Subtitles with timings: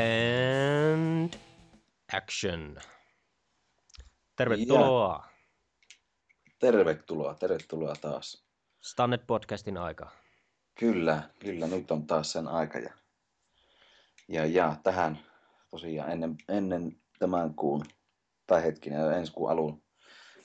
[0.00, 1.34] And
[2.12, 2.76] action.
[4.36, 5.26] Tervetuloa.
[6.58, 8.44] Tervetuloa, tervetuloa taas.
[8.80, 10.10] Stannet podcastin aika.
[10.78, 12.78] Kyllä, kyllä, nyt on taas sen aika.
[12.78, 12.90] Ja,
[14.28, 15.18] ja, ja tähän
[15.70, 17.84] tosiaan ennen, ennen tämän kuun,
[18.46, 19.82] tai hetkinen, ensi kuun alun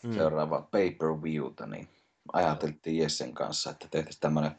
[0.04, 0.14] mm.
[0.14, 1.88] seuraava pay-per-viewta, niin
[2.34, 4.52] ajateltiin Jessen kanssa, että tehtäisiin tämmöinen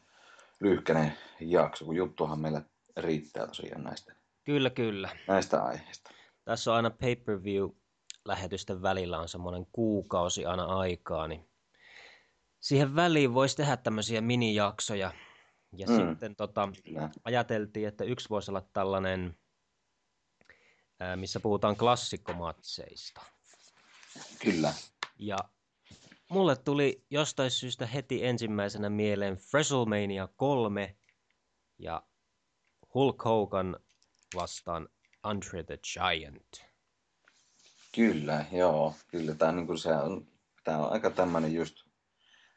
[0.60, 2.62] lyhkäinen jakso, kun juttuhan meillä
[2.96, 4.15] riittää tosiaan näistä,
[4.46, 5.16] Kyllä, kyllä.
[5.28, 6.10] näistä aiheista.
[6.44, 7.70] Tässä on aina pay-per-view
[8.24, 11.48] lähetysten välillä on semmoinen kuukausi aina aikaa, niin
[12.60, 15.12] siihen väliin voisi tehdä tämmöisiä minijaksoja.
[15.76, 15.96] Ja mm.
[15.96, 17.10] sitten tota, Kyllä.
[17.24, 19.38] ajateltiin, että yksi voisi olla tällainen,
[21.16, 23.22] missä puhutaan klassikkomatseista.
[24.42, 24.72] Kyllä.
[25.18, 25.38] Ja
[26.30, 30.96] mulle tuli jostain syystä heti ensimmäisenä mieleen WrestleMania 3
[31.78, 32.02] ja
[32.94, 33.80] Hulk Hogan
[34.36, 34.88] vastaan
[35.22, 36.64] Andre the Giant.
[37.94, 38.94] Kyllä, joo.
[39.08, 40.26] Kyllä tämä on, niin se on,
[40.64, 41.76] tää on aika tämmöinen just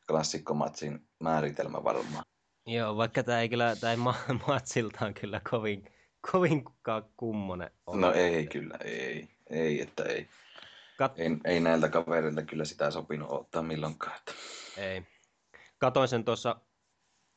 [0.07, 2.23] klassikkomatsin määritelmä varmaan.
[2.65, 4.15] Joo, vaikka tämä ei kyllä, tämä ei ma-
[4.47, 5.89] matsiltaan kyllä kovin,
[6.31, 8.01] kovinkaan kummonen ole.
[8.01, 9.29] No ei kyllä, ei.
[9.49, 10.29] Ei, että ei.
[11.03, 14.15] Kat- Ei, ei näiltä kaverilta kyllä sitä sopinut ottaa milloinkaan.
[14.17, 14.33] Että.
[14.77, 15.03] ei.
[15.77, 16.55] Katoin sen tuossa,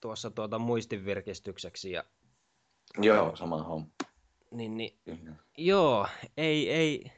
[0.00, 2.04] tuossa tuota muistinvirkistykseksi ja
[2.98, 3.88] Joo, sama homma.
[4.52, 5.34] Niin, niin, Kyllä.
[5.58, 7.12] joo, ei, ei,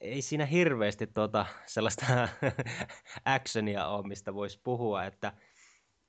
[0.00, 2.06] ei siinä hirveästi tuota sellaista
[3.24, 5.32] actionia ole, mistä voisi puhua, että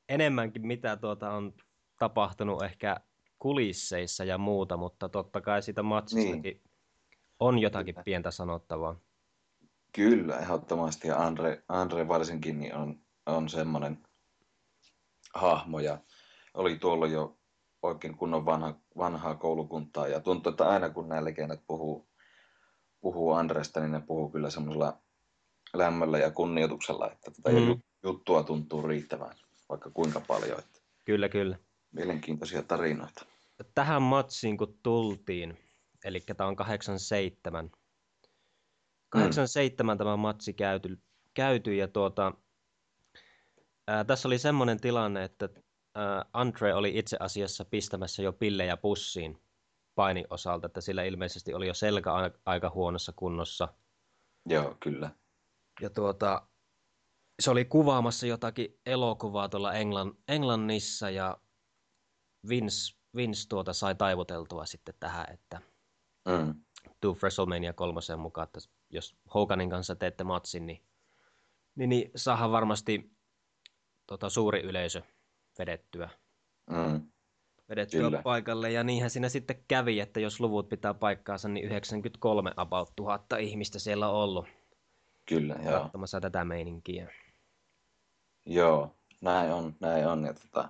[0.10, 1.54] enemmänkin mitä tuota on
[2.00, 2.98] tapahtunut ehkä
[3.40, 6.62] kulisseissa ja muuta, mutta totta kai siitä matsistakin niin.
[7.40, 8.04] on jotakin Kyllä.
[8.04, 9.00] pientä sanottavaa.
[9.96, 11.08] Kyllä, ehdottomasti.
[11.08, 14.04] Ja Andre, Andre varsinkin niin on, on semmoinen
[15.34, 15.98] hahmo ja
[16.54, 17.38] oli tuolla jo
[17.86, 20.08] oikein kunnon vanha, vanhaa koulukuntaa.
[20.08, 22.08] Ja tuntuu, että aina kun nämä legendat puhuu,
[23.02, 24.98] puhuu Andresta, niin ne puhuu kyllä semmoisella
[25.74, 27.66] lämmöllä ja kunnioituksella, että tätä Mm.
[27.66, 27.82] mm.
[28.04, 29.36] juttua tuntuu riittävän
[29.70, 30.60] vaikka kuinka paljon.
[30.60, 31.58] Että Kyllä, kyllä.
[31.92, 33.26] mielenkiintoisia tarinoita.
[33.76, 35.58] Tähän matsiin kun tultiin,
[36.06, 37.72] eli tämä on 87.
[39.10, 41.00] 87 tämä matsi käyty,
[41.34, 42.32] käyty ja tuota,
[43.88, 45.50] ää, tässä oli semmoinen tilanne, että
[46.34, 49.42] Andre oli itse asiassa pistämässä jo pillejä pussiin
[49.96, 52.12] painin osalta, että sillä ilmeisesti oli jo selkä
[52.46, 53.68] aika huonossa kunnossa.
[54.46, 55.12] Joo, kyllä.
[55.82, 56.48] Ja tuota,
[57.40, 61.38] se oli kuvaamassa jotakin elokuvaa tuolla Englann, Englannissa ja
[62.50, 65.62] Vince, Vince tuota sai taivuteltua sitten tähän, että
[66.28, 66.64] Mm.
[67.02, 70.86] tuu WrestleMania kolmosen mukaan, että jos Hoganin kanssa teette matsin, niin,
[71.76, 73.12] niin, niin saadaan varmasti
[74.08, 75.02] tota, suuri yleisö
[75.60, 76.10] vedettyä,
[76.70, 77.02] Mm.
[77.70, 78.22] vedettyä Kyllä.
[78.22, 78.72] paikalle.
[78.72, 83.80] Ja niinhän siinä sitten kävi, että jos luvut pitää paikkaansa, niin 93 about tuhatta ihmistä
[83.80, 84.48] siellä on ollut
[85.26, 85.82] Kyllä, joo.
[85.82, 87.14] katsomassa tätä meininkiä.
[88.46, 90.26] Joo, näin on, näin on.
[90.26, 90.70] Ja tota,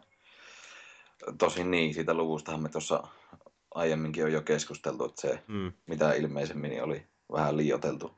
[1.38, 3.04] tosin niin, siitä luvustahan me tuossa
[3.76, 5.74] aiemminkin on jo keskusteltu, että se Mm.
[5.88, 8.12] mitä ilmeisemmin niin oli vähän liioteltu.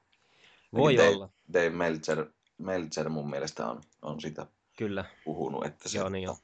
[0.74, 2.26] Voi Dave, olla, Dave Meltzer,
[2.58, 4.46] Meltzer mun mielestä on, on sitä
[4.78, 5.06] kyllä.
[5.26, 6.36] puhunut, että se, Joo, niin on.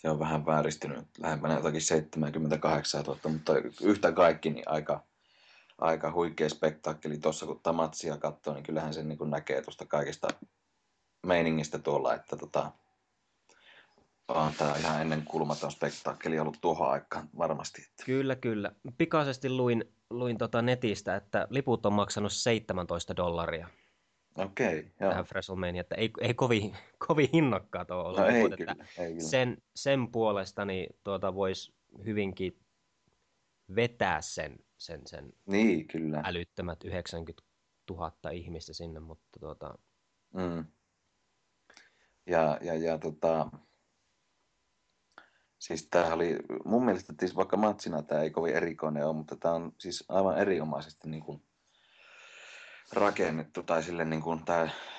[0.00, 3.52] Se on vähän vääristynyt lähempänä jotakin 78 000, mutta
[3.82, 5.04] yhtä kaikki niin aika,
[5.78, 10.28] aika huikea spektaakkeli tuossa, kun Tamatsia katsoo, niin kyllähän sen niin näkee tuosta kaikesta
[11.26, 12.72] meiningistä tuolla, että tota,
[14.28, 17.82] on tämä ihan ennen kulmaton spektaakkeli ollut tuohon aikaan varmasti.
[17.82, 18.04] Että.
[18.04, 18.72] Kyllä, kyllä.
[18.98, 23.68] Pikaisesti luin, luin tota netistä, että liput on maksanut 17 dollaria
[24.34, 25.10] Okei, joo.
[25.10, 26.76] tähän WrestleMania, että ei, ei kovin,
[27.08, 29.28] kovin hinnokkaat ole ollut No ei liput, että kyllä, ei kyllä.
[29.28, 31.74] sen, sen puolesta niin tuota voisi
[32.04, 32.60] hyvinkin
[33.76, 36.22] vetää sen, sen, sen Niin, kyllä.
[36.24, 37.42] älyttömät 90
[37.90, 39.78] 000 ihmistä sinne, mutta tuota,
[40.34, 40.64] Mm.
[42.26, 43.50] Ja, ja, ja tota,
[45.58, 49.54] siis tämä oli, mun mielestä siis vaikka matsina tämä ei kovin erikoinen ole, mutta tämä
[49.54, 51.42] on siis aivan erinomaisesti niin kuin
[52.92, 54.40] rakennettu tai sille niin kuin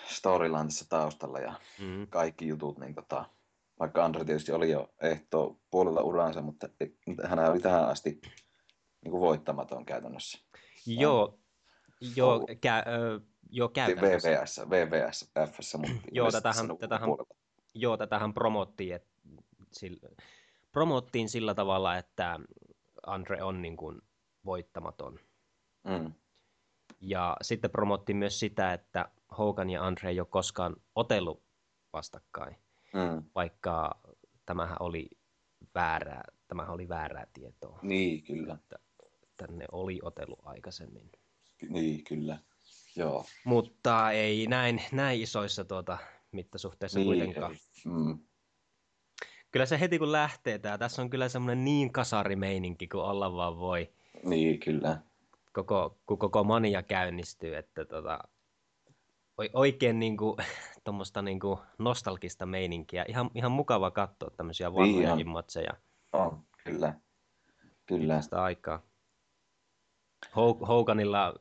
[0.07, 3.25] storyline tässä taustalla ja mm, kaikki jutut, niin tota,
[3.79, 6.69] vaikka Andre tietysti oli jo ehto puolella uransa, mutta
[7.27, 8.21] hän oli tähän asti
[9.03, 10.39] niin kuin voittamaton käytännössä.
[10.85, 11.39] joo,
[12.15, 14.29] joo, kä, ö, joo käytännössä.
[14.29, 17.09] VVS, VVS, Fssä, mutta Joo, tätähän- tätähän-.
[17.73, 19.07] Joo, tätähän promottiin, et,
[19.71, 20.09] sillä,
[20.71, 22.39] promottiin sillä tavalla, että
[23.07, 24.01] Andre on niin kuin
[24.45, 25.19] voittamaton.
[25.83, 26.13] Mm.
[27.01, 31.43] Ja sitten promottiin myös sitä, että Hogan ja Andre ei ole koskaan otellut
[31.93, 32.55] vastakkain,
[32.93, 33.23] Mm.
[33.35, 34.01] vaikka
[34.45, 35.09] tämähän oli
[35.75, 37.79] väärää, tämä oli väärää tietoa.
[37.81, 38.53] Niin, kyllä.
[38.53, 38.75] Että
[39.37, 41.11] tänne oli otellut aikaisemmin.
[41.69, 42.37] Niin, kyllä.
[42.95, 43.25] Joo.
[43.45, 45.97] Mutta ei näin, näin isoissa tuota,
[46.31, 47.55] mittasuhteissa niin, kuitenkaan.
[47.85, 48.19] Mm.
[49.51, 53.57] Kyllä se heti kun lähtee tää, tässä on kyllä semmoinen niin kasarimeininki kuin olla vaan
[53.59, 53.93] voi.
[54.23, 55.01] Niin, kyllä.
[55.51, 58.19] Koko, kun koko mania käynnistyy, että tota,
[59.53, 60.37] oikein niin kuin,
[61.21, 63.05] niin kuin nostalgista meininkiä.
[63.07, 65.73] Ihan, ihan mukava katsoa tämmöisiä vanhojakin niin matseja.
[66.13, 66.93] On, kyllä.
[67.85, 68.21] Kyllä.
[68.21, 68.81] Sitä aikaa.
[70.67, 71.33] Hoganilla,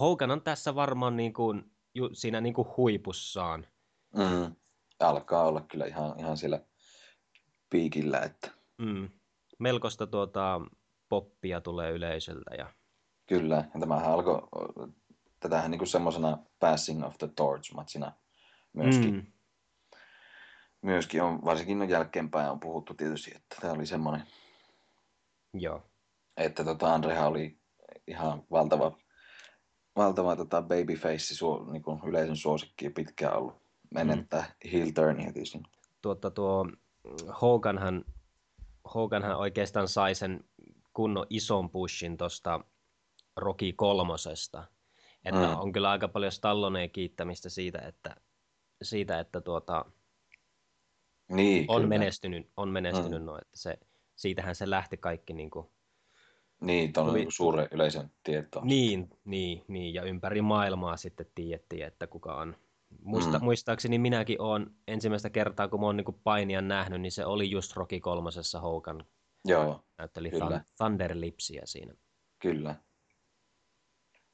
[0.00, 3.66] Hogan on tässä varmaan niin kuin, ju, siinä niin kuin huipussaan.
[4.16, 4.56] Mm.
[5.00, 6.60] Alkaa olla kyllä ihan, ihan siellä
[7.70, 8.20] piikillä.
[8.20, 8.50] Että...
[8.78, 9.08] Mm.
[9.58, 10.60] Melkoista tuota,
[11.08, 12.54] poppia tulee yleisöltä.
[12.54, 12.74] Ja...
[13.26, 14.48] Kyllä, ja tämähän alkoi
[15.40, 18.12] tätähän niin semmoisena passing of the torch matsina
[18.72, 19.14] myöskin.
[19.14, 19.26] Mm.
[20.82, 24.26] Myöskin on, varsinkin on jälkeenpäin on puhuttu tietysti, että tämä oli semmoinen,
[25.54, 25.82] Joo.
[26.36, 27.58] että tota Andreha oli
[28.06, 28.98] ihan valtava,
[29.96, 33.54] valtava tota babyface suo, niin kuin yleisön suosikki pitkään ollut.
[33.96, 34.70] Ennen mm.
[34.72, 35.62] heel turnia tietysti.
[36.02, 36.66] Tuota, tuo
[37.42, 38.04] Hoganhan,
[38.94, 40.44] Hoganhan oikeastaan sai sen
[40.92, 42.64] kunnon ison pushin tuosta
[43.36, 44.64] Rocky kolmosesta.
[45.24, 45.60] Että mm.
[45.60, 48.16] on kyllä aika paljon Stalloneen kiittämistä siitä, että,
[48.82, 49.84] siitä, että tuota,
[51.28, 51.88] niin, on, kyllä.
[51.88, 53.26] menestynyt, on menestynyt mm.
[53.26, 53.78] no, että se,
[54.16, 55.66] siitähän se lähti kaikki niin kuin,
[56.60, 58.66] niin, tuon niin suuren yleisön tietoon.
[58.66, 62.56] Niin, niin, niin, ja ympäri maailmaa sitten tiedettiin, että kuka on.
[63.02, 63.44] Muista, mm.
[63.44, 67.76] Muistaakseni minäkin olen ensimmäistä kertaa, kun mä oon niin painia nähnyt, niin se oli just
[67.76, 69.04] Rocky kolmosessa Hogan.
[69.44, 70.64] Joo, Näytteli kyllä.
[70.76, 71.94] Thunder Lipsiä siinä.
[72.38, 72.74] Kyllä.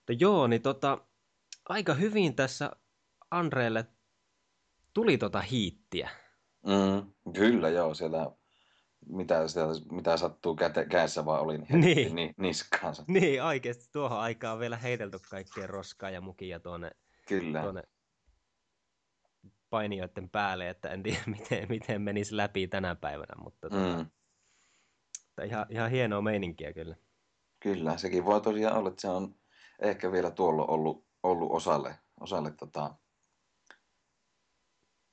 [0.03, 0.99] Mutta joo, niin tota,
[1.69, 2.71] aika hyvin tässä
[3.31, 3.87] Andreelle
[4.95, 6.11] tuli tota hiittiä.
[6.67, 8.33] Mm, kyllä joo, siellä
[9.07, 12.15] mitä, siellä, mitä sattuu käte, kädessä vaan oli, niin, niin.
[12.15, 13.05] Ni, niskaansa.
[13.09, 16.91] Niin, oikeasti tuohon aikaan vielä heitelty kaikkea roskaa ja mukia tuonne,
[17.29, 17.63] kyllä.
[17.63, 17.83] tuonne
[19.71, 24.07] painijoiden päälle, että en tiedä miten, miten menisi läpi tänä päivänä, mutta tota, mm.
[25.27, 26.97] tota, ihan, ihan hienoa meininkiä kyllä.
[27.61, 29.35] Kyllä, sekin voi tosiaan olla, että se on
[29.79, 32.95] ehkä vielä tuolla ollut, ollut osalle, osalle tota,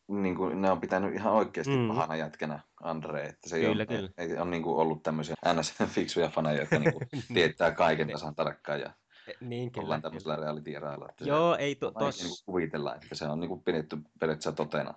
[0.09, 1.87] niin kuin ne on pitänyt ihan oikeasti mm.
[1.87, 4.09] pahana jätkänä Andre, että se ei, kyllä, ole, kyllä.
[4.17, 8.79] ei, ole niin kuin ollut tämmöisiä NS-fiksuja faneja, jotka niin kuin tietää kaiken tasan tarkkaan
[8.79, 8.93] ja
[9.27, 11.09] e, niin, kyllä, ollaan tämmöisellä reality-eräillä.
[11.21, 12.23] Joo, se, ei to, tos...
[12.23, 14.93] niin kuvitella, että se on niin kuin pidetty periaatteessa totena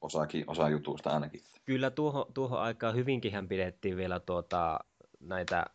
[0.00, 1.40] osakin, osa jutusta ainakin.
[1.64, 4.80] Kyllä tuohon, tuohon aikaan hyvinkin pidettiin vielä tuota,
[5.20, 5.66] näitä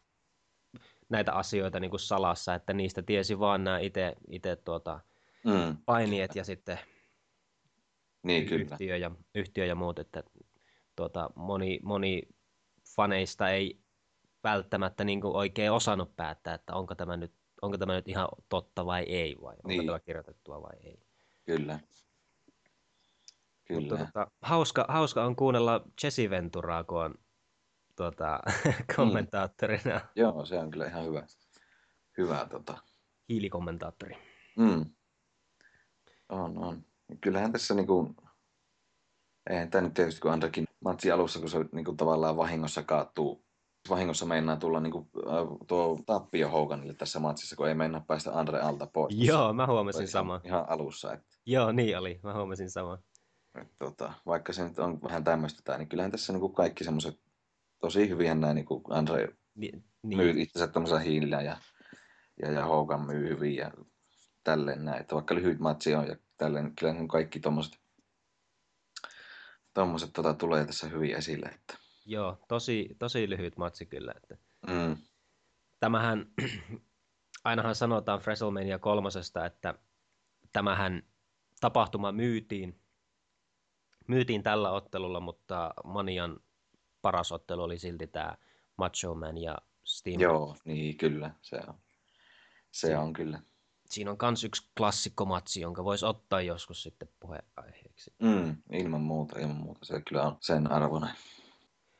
[1.15, 4.99] näitä asioita niin kuin salassa, että niistä tiesi vaan nämä itse, tuota,
[5.45, 5.77] mm.
[5.85, 6.79] painijat ja sitten
[8.23, 8.65] niin, kyllä.
[8.71, 10.23] Yhtiö, ja, yhtiö ja muut, että
[10.95, 12.21] tuota, moni, moni
[12.95, 13.79] faneista ei
[14.43, 18.85] välttämättä niin kuin oikein osannut päättää, että onko tämä nyt, onko tämä nyt ihan totta
[18.85, 19.85] vai ei, vai onko niin.
[19.85, 20.99] tämä kirjoitettua vai ei.
[21.45, 21.79] Kyllä.
[23.65, 23.81] Kyllä.
[23.81, 27.15] Mutta, tuota, hauska, hauska on kuunnella Jesse Venturaa, kun on
[27.95, 28.39] tuota,
[28.95, 29.95] kommentaattorina.
[29.99, 30.09] Mm.
[30.15, 31.23] Joo, se on kyllä ihan hyvä.
[32.17, 32.77] Hyvä tota.
[33.29, 34.17] Hiilikommentaattori.
[34.57, 34.85] Mm.
[36.29, 36.85] On, on.
[37.21, 38.15] Kyllähän tässä niinku,
[39.49, 43.45] eihän tämä nyt tietysti kun Andrekin matsi alussa, kun se niinku tavallaan vahingossa kaatuu,
[43.89, 48.59] vahingossa meinaa tulla niinku, äh, tuo tappio Hoganille tässä matsissa, kun ei mennä päästä Andre
[48.59, 49.15] alta pois.
[49.17, 50.41] Joo, mä huomasin sama.
[50.43, 51.13] Ihan alussa.
[51.13, 51.37] Että...
[51.45, 52.19] Joo, niin oli.
[52.23, 52.97] Mä huomasin sama.
[53.61, 57.19] Et, tota, vaikka se nyt on vähän tämmöistä, niin kyllähän tässä niinku kaikki semmoiset
[57.85, 59.71] tosi hyvin näin, niin kuin Andre Ni,
[60.03, 60.17] niin.
[60.17, 61.57] myy itsensä tämmöisellä hiilillä ja,
[62.41, 63.71] ja, ja Hogan myy hyvin ja
[64.43, 65.01] tälleen näin.
[65.01, 67.79] Että vaikka lyhyt matsi on ja tälleen, kyllä niin kaikki tommoset,
[69.73, 71.45] tommoset tota, tulee tässä hyvin esille.
[71.45, 71.77] Että.
[72.05, 74.13] Joo, tosi, tosi lyhyt matsi kyllä.
[74.17, 74.37] Että.
[74.67, 74.97] Mm.
[75.79, 76.25] Tämähän,
[77.43, 79.73] ainahan sanotaan WrestleMania kolmosesta, että
[80.53, 81.03] tämähän
[81.61, 82.79] tapahtuma myytiin,
[84.07, 86.39] myytiin tällä ottelulla, mutta Manian
[87.05, 88.35] paras ottelu oli silti tämä
[88.77, 90.21] Macho Man ja Steam.
[90.21, 91.75] Joo, niin kyllä, se on,
[92.71, 93.39] se on kyllä.
[93.85, 98.13] Siinä on myös yksi klassikkomatsi, jonka voisi ottaa joskus sitten puheenaiheeksi.
[98.21, 99.85] Mm, ilman muuta, ilman muuta.
[99.85, 101.09] Se kyllä on sen arvoinen.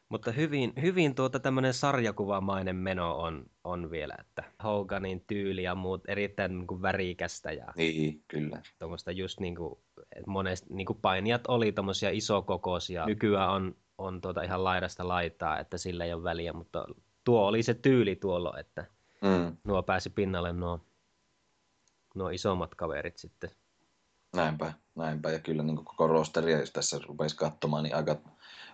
[0.09, 6.01] Mutta hyvin, hyvin tuota tämmöinen sarjakuvamainen meno on, on vielä, että Hoganin tyyli ja muut
[6.07, 7.51] erittäin niin kuin värikästä.
[7.51, 8.61] Ja niin, kyllä.
[8.79, 9.79] Tuommoista just niin kuin,
[10.27, 13.05] monesti niin kuin painijat oli tuommoisia isokokoisia.
[13.05, 16.85] Nykyään on on tuota ihan laidasta laitaa, että sillä ei ole väliä, mutta
[17.23, 18.85] tuo oli se tyyli tuolla, että
[19.21, 19.57] mm.
[19.63, 20.85] nuo pääsi pinnalle nuo,
[22.15, 23.49] nuo isommat kaverit sitten.
[24.35, 25.31] Näinpä, näinpä.
[25.31, 28.15] Ja kyllä niin koko rosteria, jos tässä rupesi katsomaan, niin aika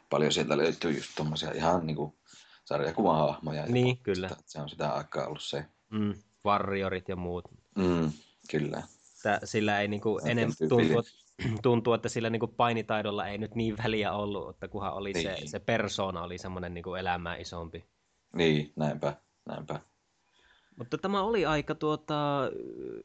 [0.10, 2.16] paljon sieltä löytyy just tommosia ihan niinku
[2.66, 3.66] sarjakuvahahmoja.
[3.66, 4.02] Niin, jopa.
[4.04, 4.30] kyllä.
[4.30, 5.66] Sitä, se on sitä aikaa ollut se.
[5.90, 6.14] Mm,
[6.46, 7.46] warriorit ja muut.
[7.76, 8.12] Mm,
[8.52, 8.84] kyllä.
[9.24, 10.96] Tää, sillä ei niinku Oikein enemmän tyypillinen.
[10.96, 11.12] tuntuu,
[11.64, 15.50] tuntuu, että sillä niinku painitaidolla ei nyt niin väliä ollut, että kunhan oli se, Niin.
[15.50, 17.86] se persona oli semmoinen niinku elämää isompi.
[18.36, 19.14] Niin, näinpä,
[19.46, 19.80] näinpä.
[20.78, 22.42] Mutta tämä oli aika tuota,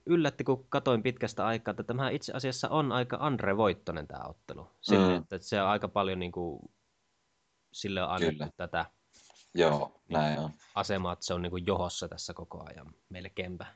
[0.06, 4.66] yllätti, kun katoin pitkästä aikaa, että tämä itse asiassa on aika Andre Voittonen tämä ottelu.
[4.80, 5.16] Sille, Mm.
[5.16, 6.60] että se on aika paljon niin kuin,
[7.72, 8.50] sille on annettu Kyllä.
[8.56, 8.84] tätä
[9.54, 10.50] Joo, näin on.
[10.74, 13.66] asemaa, että se on niin kuin johossa tässä koko ajan melkeinpä.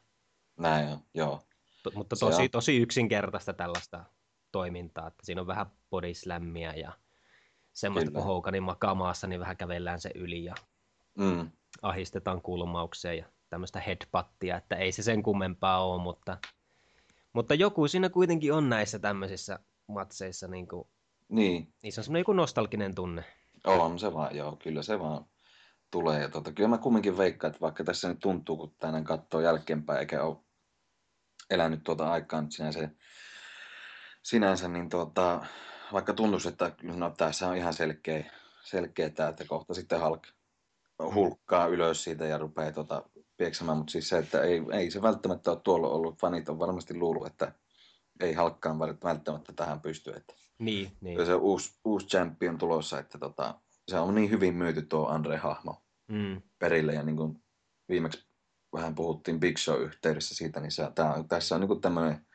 [0.58, 1.42] Näin on, joo.
[1.82, 2.50] To, mutta Se tosi, on.
[2.50, 4.04] tosi yksinkertaista tällaista
[4.52, 6.92] toimintaa, että siinä on vähän body slammia ja
[7.72, 8.18] semmoista, Kyllä.
[8.18, 10.54] kun Hoganin makaa maassa, niin vähän kävellään se yli ja
[11.18, 11.50] Mm,
[11.82, 16.38] ahistetaan kulmaukseen ja tämmöistä headbuttia, että ei se sen kummempaa ole, mutta,
[17.32, 20.88] mutta joku siinä kuitenkin on näissä tämmöisissä matseissa, niin kuin,
[21.28, 23.24] niin, niissä on semmoinen joku nostalginen tunne.
[23.64, 25.24] on se vaan, joo, kyllä se vaan
[25.90, 26.20] tulee.
[26.20, 30.00] Ja tota, kyllä mä kumminkin veikkaan, että vaikka tässä nyt tuntuu, kun tänään katsoo jälkeenpäin,
[30.00, 30.36] eikä ole
[31.50, 32.88] elänyt tuota aikaa nyt sinänsä,
[34.22, 35.46] sinänsä niin tuota,
[35.92, 38.24] vaikka tuntuisi, että no, tässä on ihan selkeä,
[38.64, 40.22] selkeä tämä, että kohta sitten Hulk
[41.14, 43.02] hulkkaa ylös siitä ja rupeaa tuota,
[43.36, 46.20] pieksemään, mutta siis se, että ei, ei se välttämättä ole tuolla ollut.
[46.20, 47.52] Fanit on varmasti luullut, että
[48.20, 50.10] ei Halkkaan välttämättä tähän pysty.
[50.10, 51.26] Että Niin, niin.
[51.26, 53.54] se uusi, uusi champion tulossa, että tota,
[53.88, 57.42] se on niin hyvin myyty tuo Andre-hahmo Mm, perille ja niin kuin
[57.88, 58.26] viimeksi
[58.72, 62.26] vähän puhuttiin Big Show-yhteydessä siitä, niin se, tää, tässä on niin tämmöinen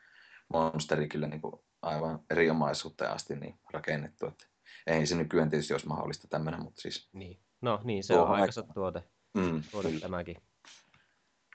[0.52, 1.52] monsteri kyllä niin kuin
[1.82, 4.26] aivan erinomaisuuteen asti niin rakennettu.
[4.26, 4.46] Että
[4.86, 7.40] ei se nykyään tietysti olisi mahdollista tämmöinen, mutta siis niin.
[7.60, 9.02] No niin, se on aika- aikansa tuote,
[9.34, 10.36] mm, tuote kyllä, tämäkin.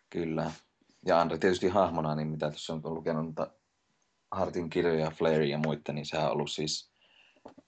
[0.10, 0.52] kyllä.
[1.06, 3.52] Ja Andre tietysti hahmona, niin mitä tuossa on lukenut noita
[4.32, 6.92] Hartin kirjoja, Flairia ja muita, niin sehän on ollut siis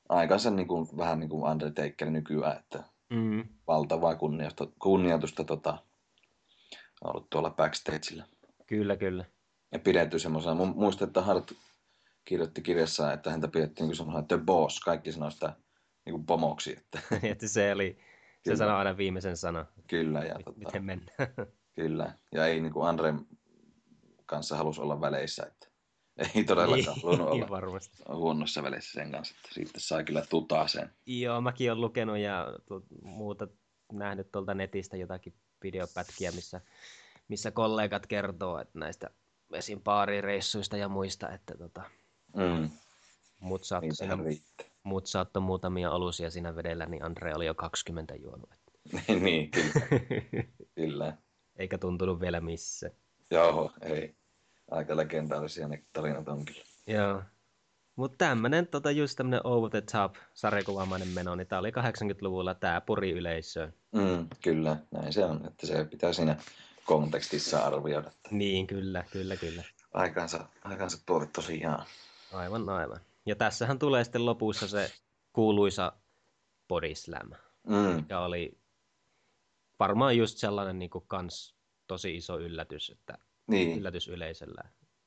[0.09, 5.71] aikansa niin kuin, vähän niin kuin Undertaker nykyään, että Mm, valtavaa kunnioitusta, kunnioitusta tota,
[7.01, 8.25] on ollut tuolla backstageillä.
[8.67, 9.25] kyllä, kyllä.
[9.71, 11.51] Ja pidetty semmoisena, mu- muistan, että Hart
[12.25, 15.53] kirjoitti kirjassaan, että häntä pidettiin niin semmoisena the boss, kaikki sanoi sitä
[16.05, 16.99] niin kuin pomoksi, että
[17.31, 17.97] että se oli,
[18.45, 21.33] se sanoi aina viimeisen sana, kyllä ja, mit- tota, miten mennään.
[21.75, 22.13] kyllä.
[22.31, 23.19] Ja ei niin kuin Andren
[24.25, 25.67] kanssa halus olla väleissä, että
[26.35, 28.03] ei todellakaan halunnut niin olla varmasti.
[28.09, 30.89] huonossa väleissä sen kanssa, että siitä sai kyllä tutaa sen.
[31.05, 32.47] Joo, mäkin olen lukenut ja
[33.01, 33.47] muuta
[33.91, 36.61] nähnyt tuolta netistä jotakin videopätkiä, missä,
[37.27, 39.09] missä kollegat kertoo että näistä
[39.53, 39.81] esim.
[39.81, 41.83] baarireissuista ja muista, että tota,
[42.35, 42.69] Mm,
[43.39, 44.17] mut saattoi niin siinä,
[44.83, 48.49] mut saattoi muutamia olusia siinä vedellä, niin Andre oli jo 20 juonut.
[49.23, 49.73] niin, kyllä,
[50.75, 51.17] kyllä.
[51.55, 52.91] Eikä tuntunut vielä missä.
[53.31, 54.15] Joo, ei.
[54.71, 56.63] Aika legendaarisia ne tarinat on kyllä.
[56.87, 57.21] Joo.
[57.95, 62.81] Mutta tämmönen tota, just tämmönen over the top sarjakuvaamainen meno, niin tää oli 80-luvulla tää
[62.81, 63.73] puri yleisöön.
[63.91, 66.35] Mm, kyllä, näin se on, että se pitää siinä
[66.85, 68.11] kontekstissa arvioida.
[68.31, 69.63] Niin, kyllä, kyllä, kyllä.
[69.93, 71.85] aikansa, aikansa tuote tosiaan.
[72.33, 72.99] Aivan, aivan.
[73.25, 74.91] Ja tässähän tulee sitten lopussa se
[75.33, 75.93] kuuluisa
[76.67, 77.31] body slam,
[77.67, 78.59] Mm, mikä oli
[79.79, 81.55] varmaan just sellainen niin kuin kans
[81.87, 84.61] tosi iso yllätys, että niin, yllätys yleisöllä.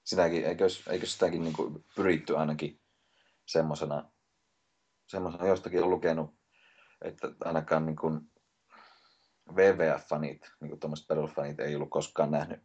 [0.04, 2.80] sitäkin, eikös, eikös sitäkin niin kuin pyritty ainakin
[3.46, 4.10] semmosena,
[5.06, 6.34] semmosena jostakin on lukenut,
[7.02, 8.20] että ainakaan niin kuin
[9.50, 12.60] WWF-fanit, niin kuin tuommoiset perusfanit ei ollut koskaan nähnyt,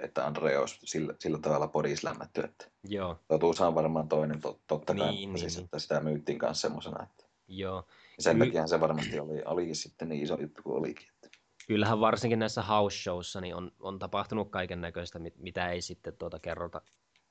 [0.00, 4.94] että Andre olisi sillä, sillä tavalla bodislämmätty, että Joo, totuus on varmaan toinen, tot, totta
[4.94, 5.64] kai, Niin, niin, siis, niin.
[5.64, 7.86] että sitä myyttiin kanssa semmosena, että joo.
[8.18, 11.08] sen takia se varmasti oli, olikin sitten niin iso juttu kuin olikin.
[11.14, 11.28] Että.
[11.68, 16.38] Kyllähän varsinkin näissä house showissa niin on, on tapahtunut kaiken näköistä, mitä ei sitten tuota
[16.38, 16.80] kerrota,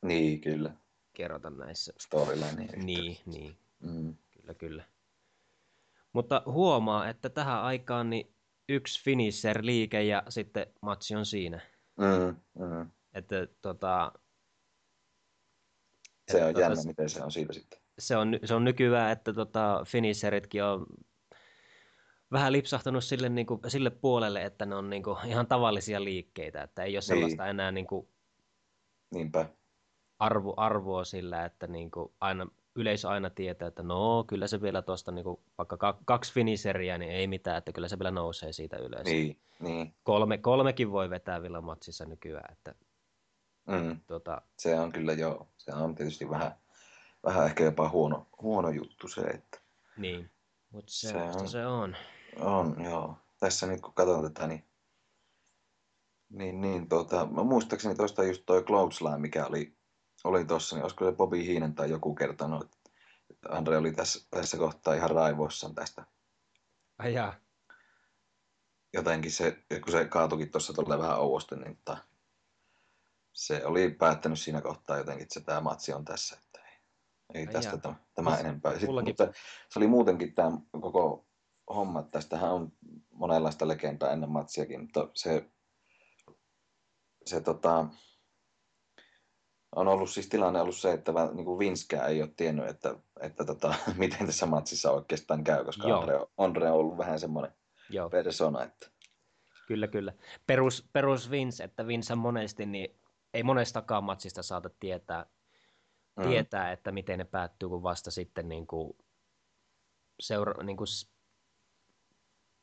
[0.01, 0.71] Niin, kyllä,
[1.13, 1.93] kerrota näissä.
[1.99, 2.65] storyline.
[2.75, 3.57] Niin, niin.
[3.79, 4.15] Mm.
[4.31, 4.83] Kyllä, kyllä.
[6.13, 8.35] Mutta huomaa, että tähän aikaan niin
[8.69, 11.59] yksi finisher-liike ja sitten matsi on siinä.
[11.97, 12.35] Mm,
[12.65, 12.91] mm.
[13.13, 14.11] Että tota,
[16.31, 17.79] Se on Että jännä, tota- miten se on siitä sitten.
[17.99, 20.85] se, on, se on nykyään, että tota, finisheritkin on
[22.31, 26.63] vähän lipsahtanut sille, niin kuin, sille puolelle, että ne on niin kuin, ihan tavallisia liikkeitä,
[26.63, 28.09] että ei ole sellaista enää niin kuin,
[29.13, 29.49] Niinpä.
[30.19, 34.81] arvo, arvoa sillä, että niin kuin, aina, yleisö aina tietää, että no kyllä se vielä
[34.81, 38.53] tuosta niin kuin, vaikka ka- kaksi finisheriä, niin ei mitään, että kyllä se vielä nousee
[38.53, 39.03] siitä ylös.
[39.03, 39.95] Niin, niin.
[40.03, 42.75] Kolme, kolmekin voi vetää vielä matsissa nykyään, että
[43.67, 43.99] Mm.
[44.07, 45.47] tota, Se on kyllä joo.
[45.57, 46.51] Se on tietysti vähän,
[47.23, 49.59] vähän ehkä jopa huono, huono juttu se, että
[49.97, 50.29] niin.
[50.69, 51.47] Mutta Se semmoista on.
[51.49, 51.95] se on.
[52.39, 53.15] on joo.
[53.39, 54.63] Tässä nyt kun katson tätä, niin
[56.29, 59.74] niin, niin tuota, mä muistaakseni tuosta just toi Cloudslime, mikä oli,
[60.25, 62.79] oli tossa, niin olisiko se Bobby Heenan tai joku kertonut, että
[63.49, 66.05] Andre oli tässä, tässä kohtaa ihan raivoissaan tästä.
[66.99, 67.33] Ai jaa.
[68.93, 71.97] Jotenkin se, kun se kaatukin tuossa tulee vähän ouosti, niin tota,
[73.33, 76.37] se oli päättänyt siinä kohtaa jotenkin, että se tämä matsi on tässä.
[76.45, 76.79] Että ei,
[77.33, 78.71] ei Ai tästä tämä, tämä enempää.
[78.71, 79.39] Sitten, mullakin- mutta
[79.69, 81.25] se oli muutenkin tämä koko
[81.75, 82.71] homma, että tästähän on
[83.11, 85.49] monenlaista legendaa ennen matsiakin, mutta se,
[87.25, 87.87] se tota,
[89.75, 93.45] on ollut siis tilanne ollut se, että niin kuin Vinskään ei ole tiennyt, että, että
[93.45, 95.99] tota, miten tässä matsissa oikeastaan käy, koska Joo.
[95.99, 97.53] Andre, on- Andre on ollut vähän semmoinen
[97.89, 98.87] Joo, persona, että
[99.67, 100.13] kyllä, kyllä.
[100.47, 102.99] Perus, perus Vince, että Vince monesti, niin
[103.33, 105.25] ei monestakaan matsista saata tietää,
[106.15, 108.97] mm, tietää, että miten ne päättyy, kun vasta sitten niin kuin
[110.19, 110.87] seura, niin kuin,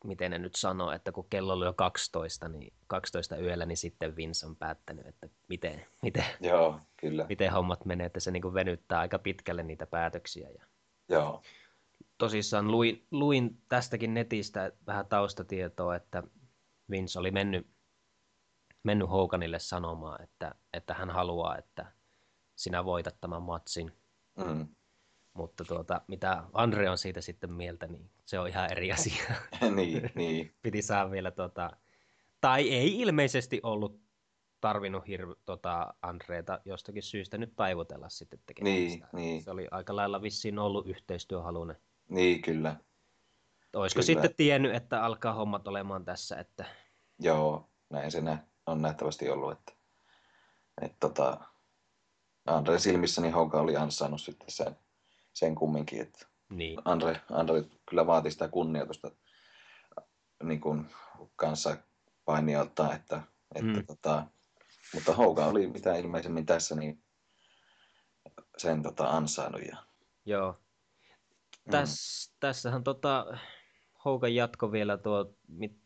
[0.04, 4.16] miten ne nyt sanoo, että kun kello oli jo 12, niin 12 yöllä, niin sitten
[4.16, 8.54] Vince on päättänyt, että miten, miten, joo, kyllä, miten hommat menee, että se niin kuin
[8.54, 10.48] venyttää aika pitkälle niitä päätöksiä.
[10.50, 10.64] Ja
[11.08, 11.42] joo,
[12.18, 16.22] tosissaan luin, luin tästäkin netistä vähän taustatietoa, että
[16.90, 17.66] Vince oli mennyt,
[18.82, 21.92] mennyt Hoganille sanomaan, että, että hän haluaa, että
[22.56, 23.92] sinä voitat tämän matsin.
[24.46, 24.68] mm,
[25.34, 29.24] Mutta tuota, mitä Andre on siitä sitten mieltä, niin se on ihan eri asia.
[29.76, 31.70] niin, niin, Piti saada vielä, tota,
[32.40, 34.00] tai ei ilmeisesti ollut
[34.60, 39.08] tarvinnut hirv, tota, Andreeta jostakin syystä nyt taivutella sitten tekemään Niin, sitä.
[39.12, 39.42] niin.
[39.42, 41.76] Se oli aika lailla vissiin ollut yhteistyöhalunen.
[42.08, 42.76] niin, kyllä,
[43.74, 44.06] Olisiko Kyllä.
[44.06, 46.64] sitten tiennyt, että alkaa hommat olemaan tässä, että
[47.18, 49.72] joo, näin se nä, on nähtävästi ollut, että,
[50.82, 51.40] että tota,
[52.46, 54.76] Andre silmissä niin Hogan oli ansainnut sitten sen,
[55.32, 59.10] sen kumminkin, että niin, Andre, Andre kyllä vaati sitä kunnioitusta
[60.42, 60.86] niin kuin
[61.36, 61.76] kanssa
[62.24, 63.22] painijalta, että,
[63.54, 63.86] että Mm.
[63.86, 64.26] tota,
[64.94, 67.04] mutta Hogan oli mitä ilmeisemmin tässä niin
[68.58, 69.62] sen tota, ansainnut.
[69.62, 69.76] Ja,
[70.24, 70.58] joo.
[71.70, 73.38] Täs, Tässähän tota,
[74.04, 75.78] Hogan jatko vielä tuo, mit,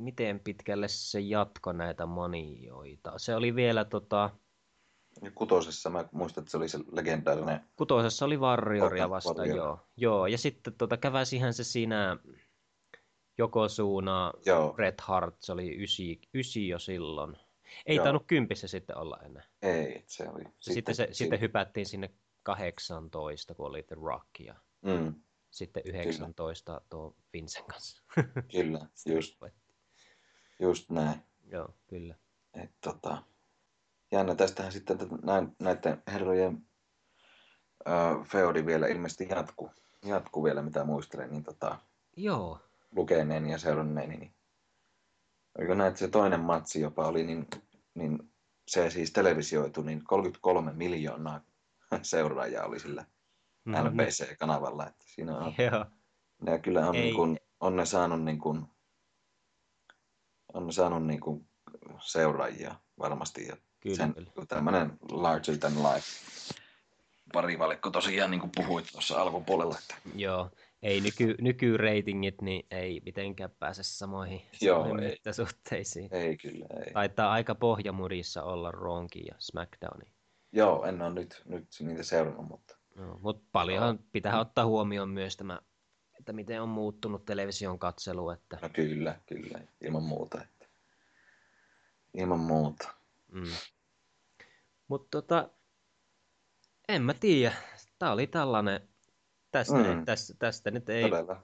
[0.00, 3.12] miten pitkälle se jatko näitä manioita.
[3.16, 4.30] Se oli vielä tota,
[5.22, 9.56] ja kutosessa mä muistan, että se oli se legendaarinen, kutosessa oli Warrioria Open vasta, Warrior.
[9.56, 9.78] joo.
[9.96, 10.26] joo.
[10.26, 12.16] Ja sitten tota, käväsihän se siinä
[13.38, 17.36] Jokosuuna, joo, Bret Hart, se oli ysi, ysi jo silloin.
[17.86, 18.02] Ei Joo.
[18.04, 19.42] tainnut kympissä sitten olla enää.
[19.62, 20.44] ei, se oli.
[20.44, 22.10] Sitten, sitten, se, siinä- sitten hypättiin sinne
[22.42, 25.14] 18, kun oli The Rock, ja Mm,
[25.50, 28.02] sitten 19 tuo Vincen kanssa.
[28.52, 29.42] kyllä, just,
[30.60, 31.20] just näin.
[31.46, 32.14] Joo, kyllä.
[32.54, 33.22] Et, tota,
[34.12, 36.66] jännä, tästähän sitten näin, näiden herrojen
[37.88, 39.70] äh, feodi vielä ilmeisesti jatkuu,
[40.04, 41.78] jatkuu vielä, mitä muistelen, niin tota,
[42.16, 42.60] Joo,
[42.96, 44.34] lukeneeni ja seuranneeni, niin
[45.58, 47.46] oliko näin, että se toinen matsi jopa oli, niin,
[47.94, 48.32] niin
[48.68, 51.40] se siis televisioitu, niin 33 miljoonaa
[52.02, 53.04] seuraajaa oli sillä
[53.64, 53.92] no, niin.
[53.92, 54.86] NBC-kanavalla.
[54.86, 55.84] Että siinä on, Joo,
[56.42, 57.02] ne kyllä on, Ei.
[57.02, 58.66] niin kuin, on ne saanut, niin kuin,
[60.54, 61.48] on ne saanut niin kuin
[62.00, 63.46] seuraajia varmasti.
[63.46, 64.46] Ja kyllä, sen, kyllä.
[64.48, 66.06] tämmöinen larger than life
[67.32, 69.76] parivalikko tosiaan niin kuin puhuit tuossa alkupuolella.
[69.82, 70.50] Että, Joo,
[70.82, 75.10] ei nyky, nykyreitingit, niin ei mitenkään pääse samoihin, Joo, samoihin ei.
[75.10, 76.08] mittasuhteisiin.
[76.14, 76.92] ei kyllä, ei.
[76.92, 80.12] Taitaa aika pohjamurissa olla Ronkin ja SmackDownin.
[80.52, 85.36] Joo, en ole nyt, nyt niitä seurannut, mutta No, mutta paljonhan pitää ottaa huomioon myös
[85.36, 85.60] tämä,
[86.18, 90.42] että miten on muuttunut television katselu, että no kyllä, kyllä, ilman muuta.
[90.42, 90.66] Että,
[92.14, 92.97] ilman muuta.
[93.32, 93.42] Mm.
[94.88, 95.48] Mutta tota,
[96.88, 97.54] en mä tiedä,
[97.98, 98.88] tää oli tällainen,
[99.50, 99.86] tästä, Mm.
[99.86, 100.04] mm.
[100.04, 101.42] tästä, tästä nyt ei, Todella,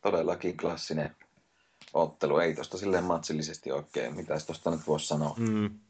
[0.00, 1.16] todellakin klassinen
[1.94, 2.38] ottelu.
[2.38, 4.16] Ei tosta silleen matsillisesti oikein.
[4.16, 5.34] Mitäs tosta nyt voisi sanoa?
[5.38, 5.80] mm.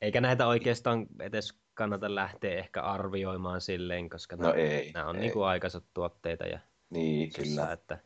[0.00, 4.92] eikä näitä oikeastaan edes kannata lähteä ehkä arvioimaan silleen, koska No ei.
[4.92, 5.20] nämä on ei.
[5.22, 7.72] niinku aikaiset tuotteita ja Niin, kyllä.
[7.72, 7.98] että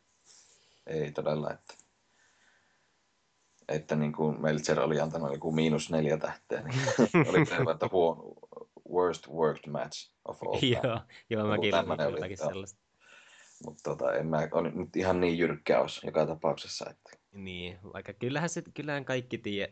[0.86, 1.74] Ei todella, että,
[3.68, 6.80] että niin kuin Meltzer oli antanut joku miinus neljä tähteä, niin
[7.30, 8.34] oli selvä, että huono,
[8.92, 10.80] worst worked match of all time.
[10.82, 11.00] joo,
[11.30, 12.48] joo Joku mäkin luin jotakin joo.
[12.48, 12.80] sellaista.
[13.64, 16.90] Mutta tota, en mä ole nyt ihan niin jyrkkä os joka tapauksessa.
[16.90, 19.68] Että, Niin, vaikka kyllähän, se, kyllähän kaikki tie,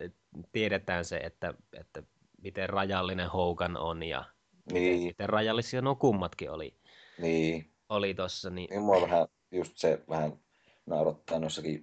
[0.53, 2.03] tiedetään se, että, että
[2.43, 4.25] miten rajallinen Hogan on ja
[4.73, 6.75] niin, miten rajallisia nuo kummatkin oli,
[7.19, 10.33] niin, oli tossa, niin niin mua vähän just se vähän
[10.87, 11.83] naurattaa noissakin.